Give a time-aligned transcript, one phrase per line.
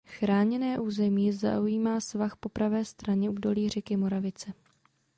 [0.05, 4.53] Chráněné území zaujímá svah po pravé straně údolí řeky Moravice.